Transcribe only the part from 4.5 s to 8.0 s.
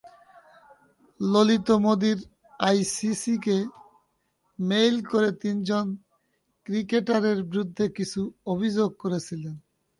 mail করে তিনজন ক্রিকেটারের বিরুদ্ধে